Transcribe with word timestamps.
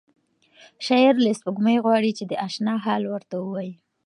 شاعر 0.85 1.15
له 1.25 1.31
سپوږمۍ 1.39 1.77
غواړي 1.85 2.11
چې 2.17 2.23
د 2.27 2.33
اشنا 2.47 2.73
حال 2.85 3.03
ورته 3.07 3.35
ووایي. 3.39 3.73